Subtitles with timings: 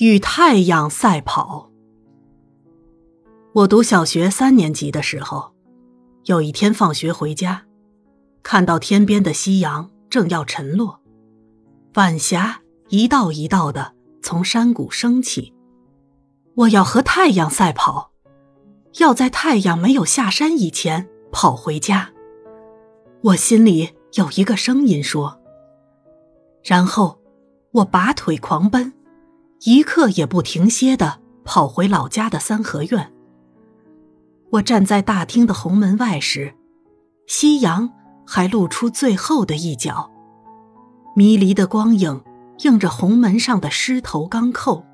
[0.00, 1.68] 与太阳赛跑。
[3.52, 5.52] 我读小学三年级的时候，
[6.24, 7.66] 有一天放学回家，
[8.42, 11.00] 看到天边的夕阳正要沉落，
[11.96, 13.92] 晚霞一道一道的
[14.22, 15.52] 从山谷升起。
[16.54, 18.12] 我要和太阳赛跑，
[19.00, 22.10] 要在太阳没有下山以前跑回家。
[23.24, 25.38] 我心里有一个声音说。
[26.62, 27.20] 然后，
[27.72, 28.94] 我拔腿狂奔，
[29.64, 33.12] 一刻也不停歇的跑回老家的三合院。
[34.50, 36.54] 我站在大厅的红门外时，
[37.26, 37.90] 夕阳
[38.26, 40.10] 还露出最后的一角，
[41.14, 42.22] 迷离的光影
[42.60, 44.84] 映着红门上的狮头钢扣。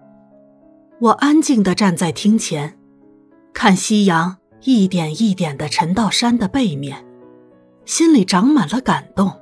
[1.00, 2.78] 我安静的站在厅前，
[3.52, 7.06] 看夕阳一点一点的沉到山的背面，
[7.84, 9.32] 心里长满了感动。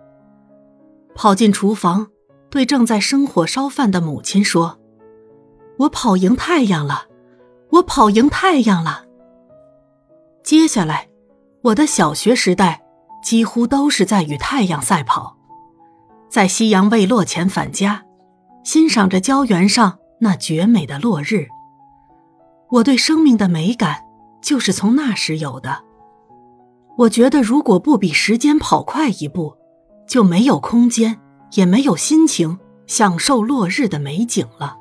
[1.15, 2.09] 跑进厨房。
[2.51, 4.79] 对正在生火烧饭的母亲说
[5.79, 7.07] ：“我跑赢太阳了，
[7.71, 9.05] 我跑赢太阳了。”
[10.43, 11.09] 接下来，
[11.63, 12.83] 我的小学时代
[13.23, 15.37] 几乎都是在与太阳赛跑，
[16.29, 18.05] 在夕阳未落前返家，
[18.63, 21.47] 欣赏着胶原上那绝美的落日。
[22.71, 24.05] 我对生命的美感
[24.43, 25.83] 就是从那时有的。
[26.99, 29.57] 我觉得，如果不比时间跑快一步，
[30.07, 31.21] 就没有空间。
[31.57, 32.59] 也没有心情
[32.89, 34.77] 享受落日的美景了。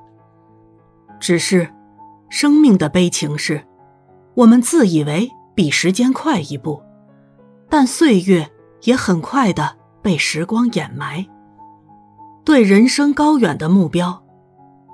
[1.24, 1.70] 只是，
[2.28, 3.64] 生命的悲情是，
[4.36, 6.84] 我们自以为比时间快一步，
[7.70, 11.26] 但岁月也很快的被时光掩埋。
[12.44, 14.22] 对人生高远的目标，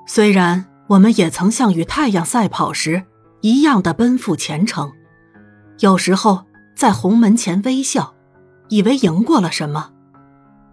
[0.05, 3.03] 虽然我们也曾像与太阳赛跑时
[3.41, 4.91] 一样的奔赴前程，
[5.79, 6.43] 有时候
[6.75, 8.13] 在红门前微笑，
[8.67, 9.89] 以为赢过了什么，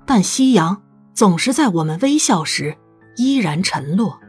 [0.04, 0.82] 但夕阳。
[1.14, 2.76] 总是在我们微笑时
[3.16, 4.20] 依然沉落。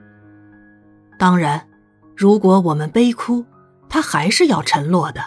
[1.17, 1.67] 当然，
[2.15, 3.45] 如果我们悲哭，
[3.89, 5.21] 它还是要沉落的。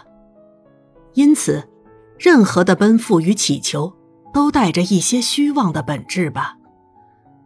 [1.15, 1.69] 因此，
[2.19, 3.93] 任何的奔赴与祈求
[4.33, 6.57] 都带着一些虚妄的本质吧。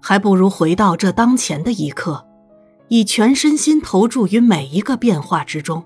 [0.00, 2.26] 还不如回到这当前的一刻，
[2.88, 5.82] 以全身心投注于每一个变化之中，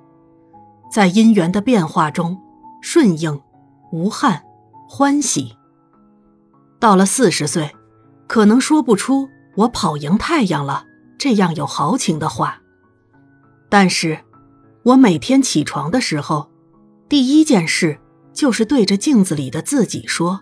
[0.91, 2.39] 在因缘的变化中
[2.81, 3.41] 顺应、
[3.93, 4.43] 无憾、
[4.89, 5.57] 欢喜。
[6.81, 7.71] 到了四十岁。
[8.29, 10.85] 可能说不出“我跑赢太阳了”
[11.19, 12.61] 这样有豪情的话，
[13.69, 14.19] 但是，
[14.85, 16.49] 我每天起床的时候，
[17.09, 17.99] 第一件事
[18.33, 20.41] 就是对着镜子里的自己说：“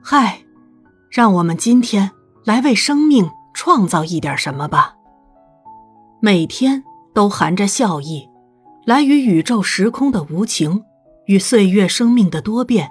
[0.00, 0.44] 嗨，
[1.10, 2.12] 让我们今天
[2.44, 4.94] 来为生命创造一点什么吧。”
[6.22, 8.28] 每天都含着笑意，
[8.84, 10.84] 来与宇宙时空的无情
[11.26, 12.90] 与岁月生命的多变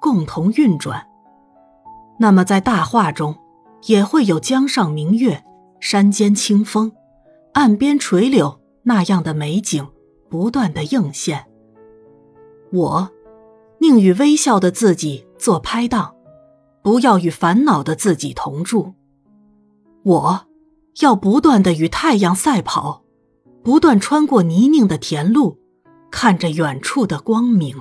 [0.00, 1.06] 共同运转。
[2.18, 3.36] 那么，在大化中。
[3.86, 5.42] 也会有江上明月、
[5.80, 6.92] 山间清风、
[7.54, 9.88] 岸边垂柳那样的美景
[10.28, 11.46] 不断的映现。
[12.72, 13.10] 我
[13.78, 16.14] 宁与微笑的自己做拍档，
[16.82, 18.94] 不要与烦恼的自己同住。
[20.02, 20.46] 我
[21.00, 23.02] 要不断的与太阳赛跑，
[23.64, 25.58] 不断穿过泥泞的田路，
[26.10, 27.76] 看着远处的光明。